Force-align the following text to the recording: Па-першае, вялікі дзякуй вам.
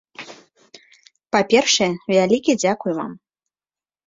Па-першае, 1.35 1.91
вялікі 2.15 2.57
дзякуй 2.63 2.93
вам. 3.03 3.11